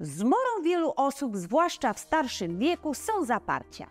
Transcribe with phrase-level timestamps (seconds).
[0.00, 3.86] Zmorą wielu osób, zwłaszcza w starszym wieku, są zaparcia.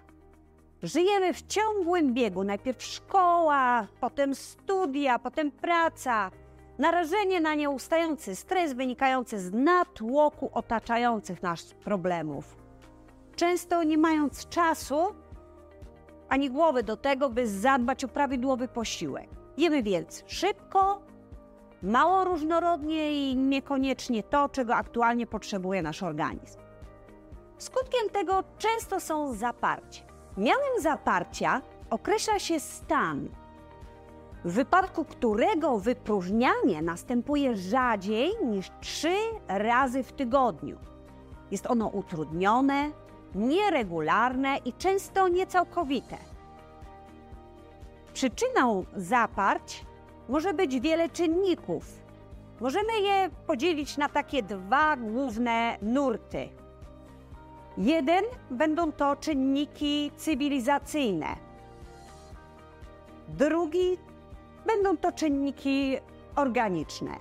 [0.84, 6.32] Żyjemy w ciągłym biegu, najpierw szkoła, potem studia, potem praca,
[6.80, 12.58] narażenie na nieustający stres wynikający z natłoku otaczających nas problemów.
[13.36, 14.98] Często nie mając czasu
[16.30, 19.30] ani głowy do tego, by zadbać o prawidłowy posiłek.
[19.58, 21.02] Jemy więc szybko,
[21.86, 26.60] mało różnorodnie i niekoniecznie to, czego aktualnie potrzebuje nasz organizm.
[27.58, 30.04] Skutkiem tego często są zaparcia.
[30.38, 33.30] Mianem zaparcia określa się stan,
[34.46, 39.16] w wypadku którego wypróżnianie następuje rzadziej niż trzy
[39.48, 40.78] razy w tygodniu.
[41.52, 42.92] Jest ono utrudnione,
[43.36, 46.18] nieregularne i często niecałkowite.
[48.14, 49.86] Przyczyną zaparć
[50.30, 51.86] może być wiele czynników.
[52.60, 56.50] Możemy je podzielić na takie dwa główne nurty.
[57.78, 61.28] Jeden będą to czynniki cywilizacyjne.
[63.28, 63.98] Drugi
[64.66, 65.98] będą to czynniki
[66.36, 67.12] organiczne.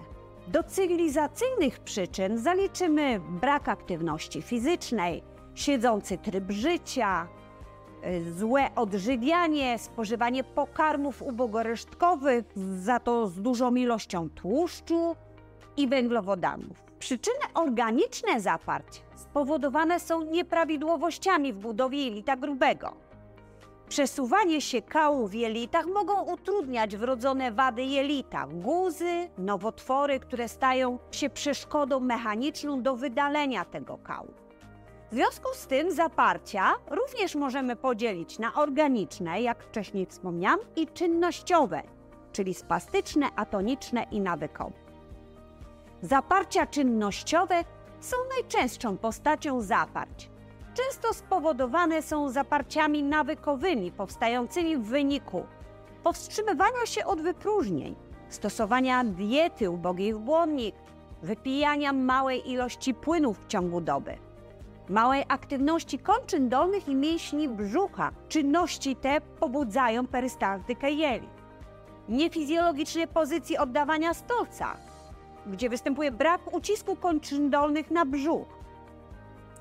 [0.49, 5.23] Do cywilizacyjnych przyczyn zaliczymy brak aktywności fizycznej,
[5.55, 7.29] siedzący tryb życia,
[8.37, 12.45] złe odżywianie, spożywanie pokarmów ubogoresztkowych,
[12.77, 15.17] za to z dużą ilością tłuszczu
[15.77, 16.83] i węglowodanów.
[16.99, 22.93] Przyczyny organiczne zaparć spowodowane są nieprawidłowościami w budowie jelita grubego.
[23.89, 31.31] Przesuwanie się kału w jelitach mogą utrudniać wrodzone wady jelita, guzy, nowotwory, które stają się
[31.31, 34.44] przeszkodą mechaniczną do wydalenia tego kału.
[35.15, 41.83] W związku z tym zaparcia również możemy podzielić na organiczne, jak wcześniej wspomniałam, i czynnościowe,
[42.33, 44.73] czyli spastyczne, atoniczne i nawykowe.
[46.03, 47.65] Zaparcia czynnościowe
[48.01, 50.31] są najczęstszą postacią zaparć.
[50.75, 55.47] Często spowodowane są zaparciami nawykowymi powstającymi w wyniku
[56.03, 57.95] powstrzymywania się od wypróżnień,
[58.29, 60.75] stosowania diety ubogiej w błonnik,
[61.23, 64.17] wypijania małej ilości płynów w ciągu doby,
[64.89, 68.11] małej aktywności kończyn dolnych i mięśni brzucha.
[68.29, 71.29] Czynności te pobudzają perystaltykę jeli.
[72.09, 74.77] Niefizjologicznej pozycji oddawania stolca,
[75.47, 78.65] gdzie występuje brak ucisku kończyn dolnych na brzuch.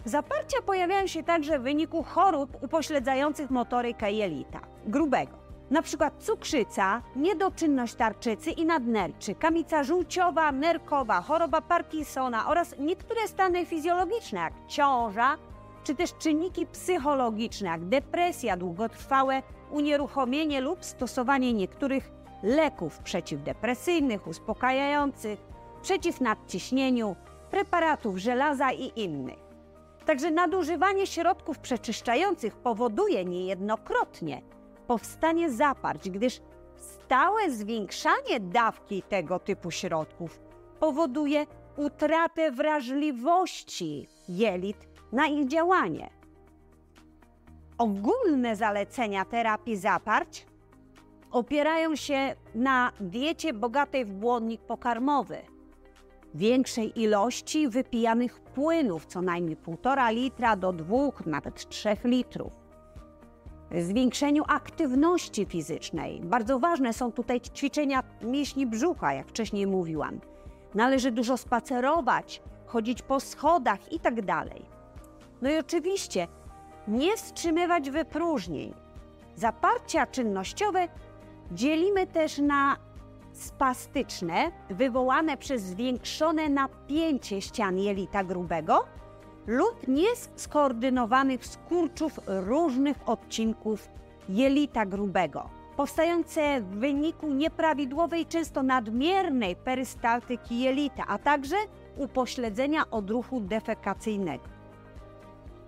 [0.05, 5.42] Zaparcia pojawiają się także w wyniku chorób upośledzających motorykę jelita grubego.
[5.71, 13.65] Na przykład cukrzyca, niedoczynność tarczycy i nadnerczy, kamica żółciowa, nerkowa, choroba Parkinsona oraz niektóre stany
[13.65, 15.37] fizjologiczne jak ciąża,
[15.83, 19.41] czy też czynniki psychologiczne jak depresja, długotrwałe
[19.71, 22.11] unieruchomienie lub stosowanie niektórych
[22.43, 25.39] leków przeciwdepresyjnych, uspokajających,
[25.81, 27.15] przeciw nadciśnieniu,
[27.51, 29.39] preparatów żelaza i innych.
[30.05, 34.41] Także nadużywanie środków przeczyszczających powoduje niejednokrotnie
[34.87, 36.41] powstanie zaparć, gdyż
[36.75, 40.39] stałe zwiększanie dawki tego typu środków
[40.79, 41.45] powoduje
[41.77, 46.09] utratę wrażliwości jelit na ich działanie.
[47.77, 50.45] Ogólne zalecenia terapii zaparć
[51.31, 55.37] opierają się na diecie bogatej w błonnik pokarmowy–
[56.33, 62.62] większej ilości wypijanych płynów, co najmniej 1,5 litra do 2, nawet 3 litrów.
[63.81, 66.21] Zwiększeniu aktywności fizycznej.
[66.23, 70.19] Bardzo ważne są tutaj ćwiczenia mięśni brzucha, jak wcześniej mówiłam.
[70.75, 74.23] Należy dużo spacerować, chodzić po schodach itd.
[74.23, 74.49] Tak
[75.41, 76.27] no i oczywiście
[76.87, 78.73] nie wstrzymywać wypróżnień.
[79.35, 80.87] Zaparcia czynnościowe
[81.51, 82.77] dzielimy też na
[83.33, 88.85] spastyczne wywołane przez zwiększone napięcie ścian jelita grubego
[89.47, 93.89] lub nieskoordynowanych skurczów różnych odcinków
[94.29, 101.55] jelita grubego, powstające w wyniku nieprawidłowej, często nadmiernej perystaltyki jelita, a także
[101.97, 104.43] upośledzenia odruchu defekacyjnego.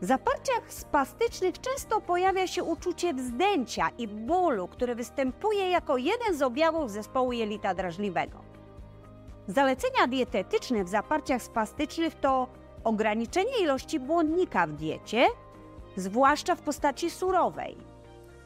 [0.01, 6.41] W zaparciach spastycznych często pojawia się uczucie wzdęcia i bólu, które występuje jako jeden z
[6.41, 8.37] objawów zespołu jelita drażliwego.
[9.47, 12.47] Zalecenia dietetyczne w zaparciach spastycznych to
[12.85, 15.27] ograniczenie ilości błonnika w diecie,
[15.95, 17.77] zwłaszcza w postaci surowej.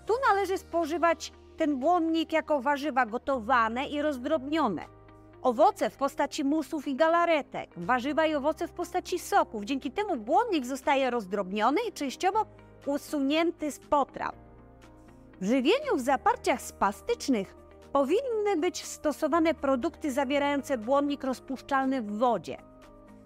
[0.05, 4.85] Tu należy spożywać ten błonnik jako warzywa gotowane i rozdrobnione–
[5.41, 9.63] owoce w postaci musów i galaretek, warzywa i owoce w postaci soków.
[9.63, 12.45] Dzięki temu błonnik zostaje rozdrobniony i częściowo
[12.85, 14.35] usunięty z potraw.
[15.41, 17.55] W żywieniu w zaparciach spastycznych
[17.91, 22.57] powinny być stosowane produkty zawierające błonnik rozpuszczalny w wodzie.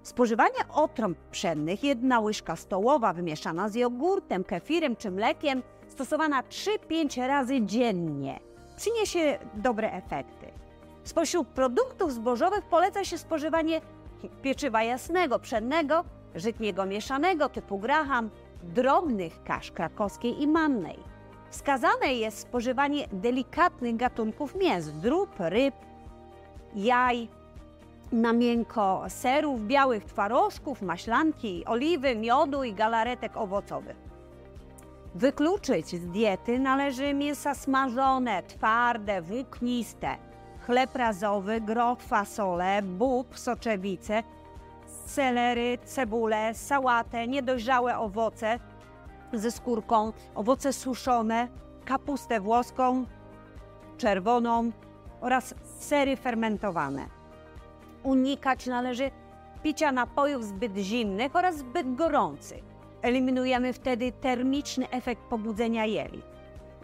[0.04, 7.62] Spożywanie otrąb pszennych, jedna łyżka stołowa wymieszana z jogurtem, kefirem czy mlekiem, stosowana 3-5 razy
[7.62, 8.40] dziennie,
[8.76, 10.48] przyniesie dobre efekty.
[11.04, 13.82] Spośród produktów zbożowych poleca się spożywanie
[14.42, 16.04] pieczywa jasnego, pszennego,
[16.36, 18.30] żytniego mieszanego typu graham,
[18.64, 21.00] drobnych kasz krakowskiej i mannej.
[21.50, 25.76] Wskazane jest spożywanie delikatnych gatunków mięs, drób, ryb,
[26.76, 27.30] jaj,
[28.14, 33.98] na miękko serów, białych twarożków, maślanki, oliwy, miodu i galaretek owocowych.
[35.16, 40.16] Wykluczyć z diety należy mięsa smażone, twarde, włókniste,
[40.66, 44.24] chleb razowy, groch, fasole, bób, soczewice,
[45.06, 48.60] celery, cebulę, sałatę, niedojrzałe owoce
[49.34, 51.48] ze skórką, owoce suszone,
[51.86, 53.06] kapustę włoską,
[53.98, 54.72] czerwoną
[55.22, 57.23] oraz sery fermentowane.
[58.04, 59.12] Unikać należy
[59.64, 62.64] picia napojów zbyt zimnych oraz zbyt gorących.
[63.02, 66.26] Eliminujemy wtedy termiczny efekt pobudzenia jelit.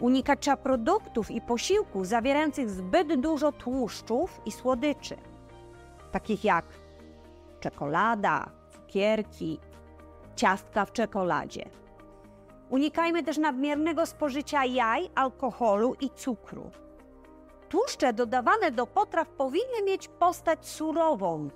[0.00, 5.16] Unikać trzeba produktów i posiłków zawierających zbyt dużo tłuszczów i słodyczy,
[6.12, 6.64] takich jak
[7.60, 9.58] czekolada, cukierki,
[10.36, 11.64] ciastka w czekoladzie.
[12.70, 16.70] Unikajmy też nadmiernego spożycia jaj, alkoholu i cukru.
[17.70, 21.48] Tłuszcze dodawane do potraw powinny mieć postać surową,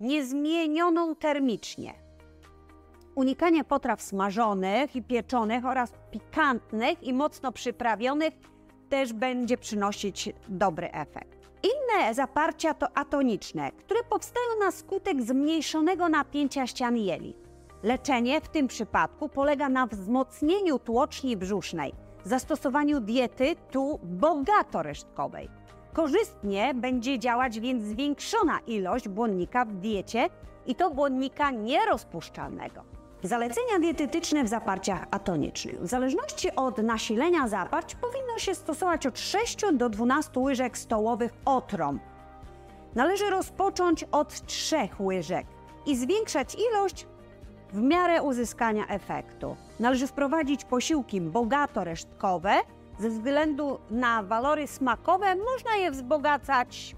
[0.00, 1.94] niezmienioną termicznie.
[3.14, 8.34] Unikanie potraw smażonych i pieczonych oraz pikantnych i mocno przyprawionych
[8.88, 11.48] też będzie przynosić dobry efekt.
[11.62, 17.36] Inne zaparcia to atoniczne, które powstają na skutek zmniejszonego napięcia ścian jelit.
[17.82, 25.48] Leczenie w tym przypadku polega na wzmocnieniu tłoczni brzusznej, zastosowaniu diety tu bogato resztkowej.
[25.92, 30.28] Korzystnie będzie działać więc zwiększona ilość błonnika w diecie
[30.66, 32.82] i to błonnika nierozpuszczalnego.
[33.22, 35.80] Zalecenia dietetyczne w zaparciach atonicznych.
[35.80, 42.02] W zależności od nasilenia zaparć powinno się stosować od 6 do 12 łyżek stołowych otrąb.
[42.94, 45.46] Należy rozpocząć od 3 łyżek
[45.86, 47.06] i zwiększać ilość
[47.72, 49.56] w miarę uzyskania efektu.
[49.80, 52.54] Należy wprowadzić posiłki bogato resztkowe.
[52.98, 56.96] Ze względu na walory smakowe można je wzbogacać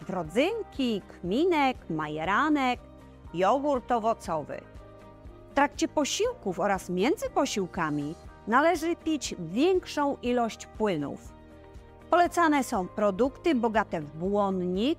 [0.00, 2.80] w rodzynki, kminek, majeranek,
[3.34, 4.60] jogurt owocowy.
[5.50, 8.14] W trakcie posiłków oraz między posiłkami
[8.46, 11.32] należy pić większą ilość płynów.
[12.10, 14.98] Polecane są produkty bogate w błonnik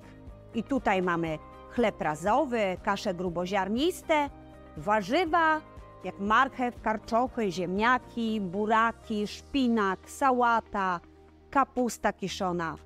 [0.54, 1.38] i tutaj mamy
[1.70, 4.30] chleb razowy, kasze gruboziarniste,
[4.76, 5.60] warzywa
[6.04, 11.00] jak marchew, karczochy, ziemniaki, buraki, szpinak, sałata,
[11.50, 12.76] kapusta kiszona.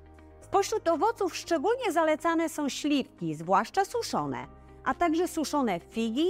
[0.41, 4.47] Spośród owoców szczególnie zalecane są śliwki, zwłaszcza suszone,
[4.83, 6.29] a także suszone figi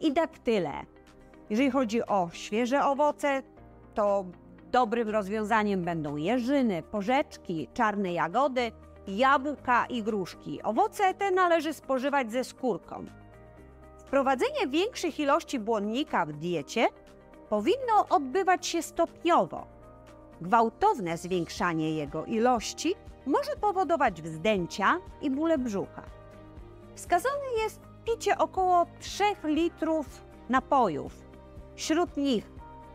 [0.00, 0.72] i daktyle.
[1.50, 3.42] Jeżeli chodzi o świeże owoce,
[3.94, 4.24] to
[4.72, 8.72] dobrym rozwiązaniem będą jeżyny, porzeczki, czarne jagody,
[9.06, 10.62] jabłka i gruszki.
[10.62, 13.04] Owoce te należy spożywać ze skórką.
[14.10, 16.88] Wprowadzenie większych ilości błonnika w diecie
[17.48, 19.66] powinno odbywać się stopniowo.
[20.40, 22.94] Gwałtowne zwiększanie jego ilości
[23.26, 26.02] może powodować wzdęcia i bóle brzucha.
[26.94, 30.06] Wskazane jest picie około 3 litrów
[30.48, 31.12] napojów.
[31.74, 32.50] Wśród nich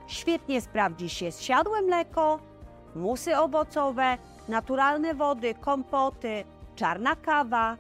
[0.07, 2.39] świetnie sprawdzi się zsiadłe mleko,
[2.95, 6.43] musy owocowe, naturalne wody, kompoty,
[6.75, 7.77] czarna kawa,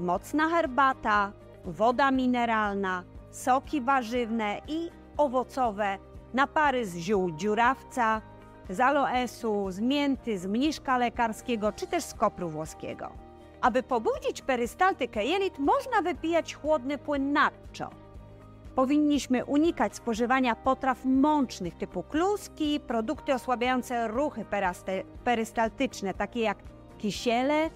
[0.00, 1.32] mocna herbata,
[1.68, 5.98] woda mineralna, soki warzywne i owocowe,
[6.34, 8.22] napary z ziół dziurawca,
[8.70, 13.12] z aloesu, z mięty, z mniszka lekarskiego czy też z kopru włoskiego.
[13.60, 17.90] Aby pobudzić perystaltykę jelit, można wypijać chłodny płyn natczo.
[18.74, 24.44] Powinniśmy unikać spożywania potraw mącznych typu kluski, produkty osłabiające ruchy
[25.24, 26.58] perystaltyczne, takie jak
[26.98, 27.70] kisiele,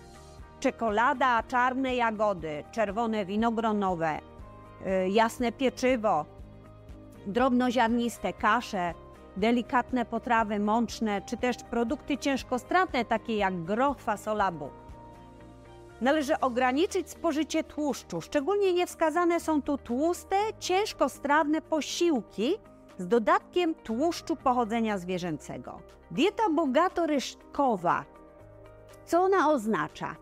[0.62, 4.19] czekolada, czarne jagody, czerwone winogronowe,
[4.87, 6.25] y, jasne pieczywo,
[7.26, 8.95] drobnoziarniste kasze,
[9.37, 14.52] delikatne potrawy mączne, czy też produkty ciężkostrawne, takie jak groch, fasola.
[16.00, 18.21] Należy ograniczyć spożycie tłuszczu.
[18.21, 22.57] Szczególnie niewskazane są tu tłuste, ciężkostrawne posiłki
[22.99, 25.81] z dodatkiem tłuszczu pochodzenia zwierzęcego.
[26.11, 28.04] Dieta bogato ryżkowa.
[29.04, 30.22] Co ona oznacza?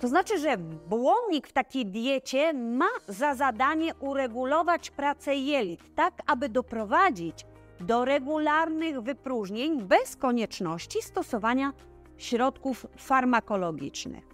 [0.00, 0.56] To znaczy, że
[0.88, 7.46] błonnik w takiej diecie ma za zadanie uregulować pracę jelit, tak aby doprowadzić
[7.80, 11.72] do regularnych wypróżnień bez konieczności stosowania
[12.16, 14.24] środków farmakologicznych.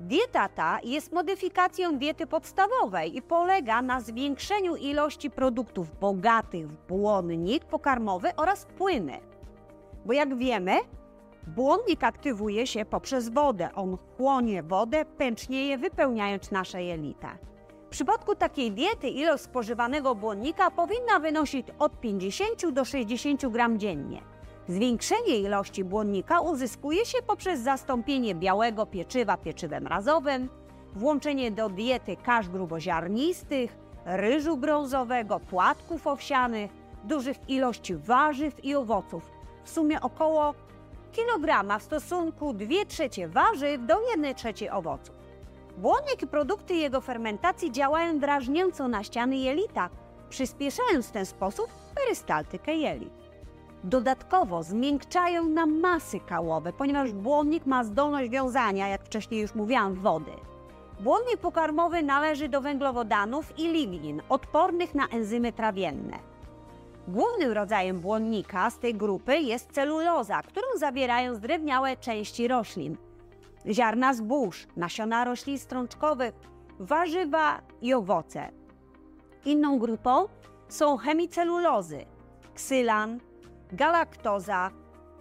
[0.00, 7.64] Dieta ta jest modyfikacją diety podstawowej i polega na zwiększeniu ilości produktów bogatych w błonnik
[7.64, 9.20] pokarmowy oraz płyny.
[10.04, 10.78] Bo jak wiemy,
[11.46, 13.68] błonnik aktywuje się poprzez wodę.
[13.74, 17.38] On chłonie wodę, pęcznieje, wypełniając nasze jelita.
[17.86, 24.22] W przypadku takiej diety ilość spożywanego błonnika powinna wynosić od 50 do 60 gram dziennie.
[24.68, 30.48] Zwiększenie ilości błonnika uzyskuje się poprzez zastąpienie białego pieczywa pieczywem razowym,
[30.94, 36.70] włączenie do diety kasz gruboziarnistych, ryżu brązowego, płatków owsianych,
[37.04, 39.30] dużych ilości warzyw i owoców.
[39.64, 40.54] W sumie około
[41.12, 45.14] kilograma w stosunku 2 trzecie warzyw do 1 trzeciej owoców.
[45.78, 49.90] Błonnik i produkty jego fermentacji działają drażniąco na ściany jelita,
[50.28, 53.12] przyspieszając w ten sposób perystaltykę jelit.
[53.84, 60.32] Dodatkowo zmiękczają nam masy kałowe, ponieważ błonnik ma zdolność wiązania, jak wcześniej już mówiłam, wody.
[61.00, 66.31] Błonnik pokarmowy należy do węglowodanów i lignin, odpornych na enzymy trawienne.
[67.08, 72.96] Głównym rodzajem błonnika z tej grupy jest celuloza, którą zawierają zdrewniałe części roślin.
[73.66, 76.34] Ziarna zbóż, nasiona roślin strączkowych,
[76.78, 78.48] warzywa i owoce.
[79.44, 80.28] Inną grupą
[80.68, 82.04] są chemicelulozy,
[82.54, 83.20] ksylan,
[83.72, 84.70] galaktoza,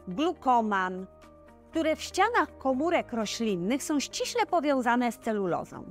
[0.08, 1.06] glukoman,
[1.72, 5.84] które w ścianach komórek roślinnych są ściśle powiązane z celulozą.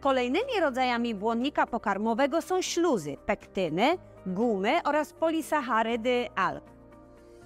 [0.00, 6.64] Kolejnymi rodzajami błonnika pokarmowego są śluzy, pektyny, gumy oraz polisacharydy alg.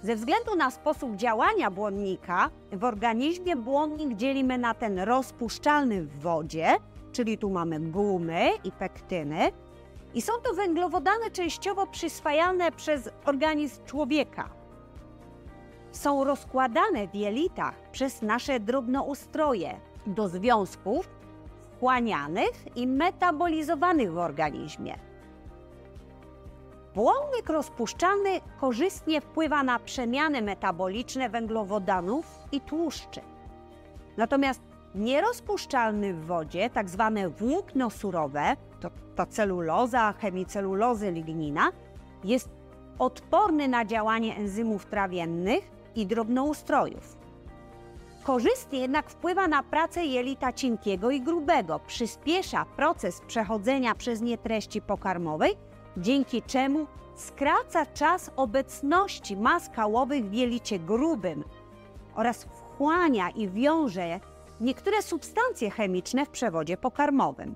[0.01, 6.75] Ze względu na sposób działania błonnika, w organizmie błonnik dzielimy na ten rozpuszczalny w wodzie,
[7.11, 9.51] czyli tu mamy gumy i pektyny,
[10.13, 14.49] i są to węglowodany częściowo przyswajalne przez organizm człowieka.
[15.91, 21.09] Są rozkładane w jelitach przez nasze drobnoustroje do związków
[21.75, 24.95] wchłanianych i metabolizowanych w organizmie.
[26.95, 33.21] Błonnik rozpuszczalny korzystnie wpływa na przemiany metaboliczne węglowodanów i tłuszczy.
[34.17, 34.61] Natomiast
[34.95, 41.71] nierozpuszczalny w wodzie, tak zwane włókno surowe, to, to celuloza, chemicelulozy, lignina,
[42.23, 42.49] jest
[42.99, 47.17] odporny na działanie enzymów trawiennych i drobnoustrojów.
[48.23, 54.81] Korzystnie jednak wpływa na pracę jelita cienkiego i grubego, przyspiesza proces przechodzenia przez nie treści
[54.81, 55.57] pokarmowej,
[55.97, 61.43] dzięki czemu skraca czas obecności mas kałowych w jelicie grubym
[62.15, 64.19] oraz wchłania i wiąże
[64.61, 67.55] niektóre substancje chemiczne w przewodzie pokarmowym.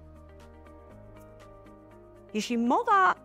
[2.34, 3.16] Jeśli mowa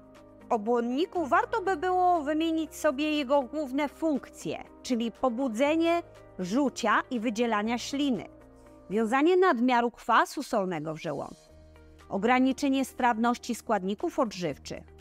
[0.50, 6.02] o błonniku, warto by było wymienić sobie jego główne funkcje, czyli pobudzenie
[6.38, 8.24] rzucia i wydzielania śliny,
[8.90, 11.54] wiązanie nadmiaru kwasu solnego w żołądku,
[12.08, 14.93] ograniczenie strawności składników odżywczych.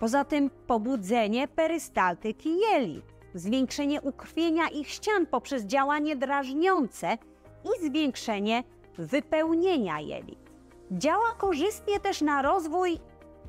[0.00, 3.04] Poza tym pobudzenie perystaltyki jelit,
[3.34, 7.18] zwiększenie ukrwienia ich ścian poprzez działanie drażniące
[7.64, 8.64] i zwiększenie
[8.98, 10.50] wypełnienia jelit.
[10.90, 12.98] Działa korzystnie też na rozwój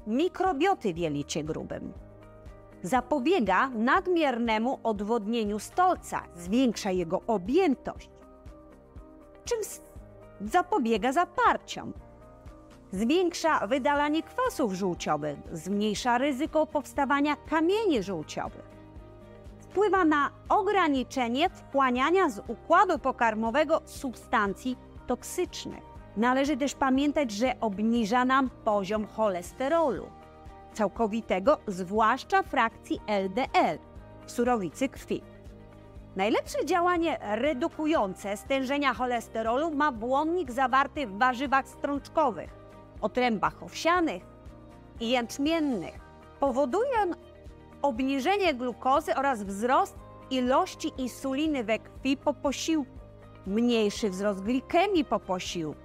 [0.08, 1.94] mikrobioty w jelicie grubym.
[2.84, 8.10] Zapobiega nadmiernemu odwodnieniu stolca, zwiększa jego objętość,
[9.46, 9.60] czym
[10.42, 11.94] zapobiega zaparciom.
[12.92, 18.72] Zwiększa wydalanie kwasów żółciowych, zmniejsza ryzyko powstawania kamieni żółciowych.
[19.60, 28.50] Wpływa na ograniczenie wchłaniania z układu pokarmowego substancji toksycznych Należy też pamiętać, że obniża nam
[28.50, 30.06] poziom cholesterolu
[30.74, 33.78] całkowitego, zwłaszcza frakcji LDL
[34.26, 35.22] w surowicy krwi.
[36.16, 42.50] Najlepsze działanie redukujące stężenia cholesterolu ma błonnik zawarty w warzywach strączkowych,
[43.02, 44.24] otrębach owsianych
[45.00, 46.00] i jęczmiennych.
[46.40, 47.16] Powoduje on
[47.82, 49.96] obniżenie glukozy oraz wzrost
[50.30, 52.92] ilości insuliny we krwi po posiłku,
[53.48, 55.82] mniejszy wzrost glikemii po posiłku,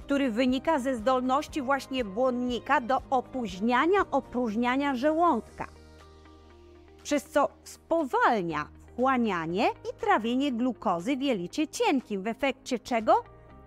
[0.00, 5.66] który wynika ze zdolności właśnie błonnika do opóźniania opróżniania żołądka,
[7.02, 13.24] przez co spowalnia wchłanianie i trawienie glukozy w jelicie cienkim, w efekcie czego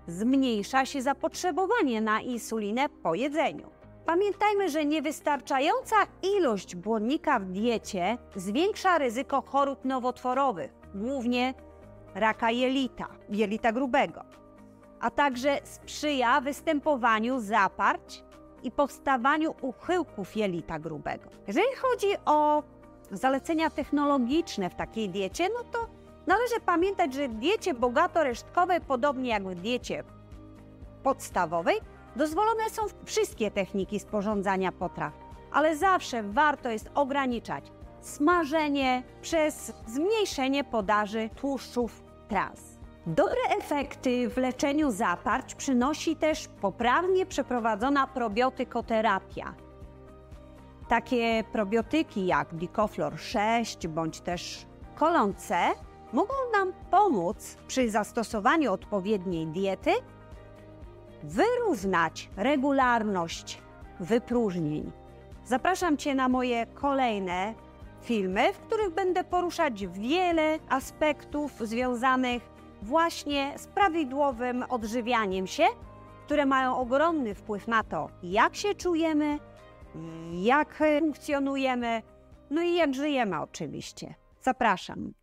[0.08, 3.70] zmniejsza się zapotrzebowanie na insulinę po jedzeniu.
[4.06, 5.96] Pamiętajmy, że niewystarczająca
[6.38, 11.54] ilość błonnika w diecie zwiększa ryzyko chorób nowotworowych, głównie
[12.16, 14.38] raka jelita, jelita grubego
[15.00, 18.24] a także sprzyja występowaniu zaparć
[18.64, 21.30] i powstawaniu uchyłków jelita grubego.
[21.48, 22.64] Jeżeli chodzi o
[23.12, 25.88] zalecenia technologiczne w takiej diecie, no to
[26.28, 30.04] Należy pamiętać, że w diecie bogato-resztkowej, podobnie jak w diecie
[31.04, 31.78] podstawowej,
[32.16, 35.14] dozwolone są wszystkie techniki sporządzania potraw,
[35.52, 42.78] ale zawsze warto jest ograniczać smażenie przez zmniejszenie podaży tłuszczów trans.
[43.08, 49.54] Dobre efekty w leczeniu zaparć przynosi też poprawnie przeprowadzona probiotykoterapia.
[50.88, 54.66] Takie probiotyki jak Dicoflor 6 bądź też
[54.96, 55.72] Kolon C
[56.14, 59.92] mogą nam pomóc przy zastosowaniu odpowiedniej diety
[61.24, 63.62] wyrównać regularność
[64.00, 64.92] wypróżnień.
[65.46, 67.54] Zapraszam Cię na moje kolejne
[68.02, 72.50] filmy, w których będę poruszać wiele aspektów związanych
[72.82, 75.66] właśnie z prawidłowym odżywianiem się,
[76.26, 79.40] które mają ogromny wpływ na to, jak się czujemy,
[80.34, 82.02] jak funkcjonujemy,
[82.50, 84.16] no i jak żyjemy oczywiście.
[84.42, 85.14] Zapraszam.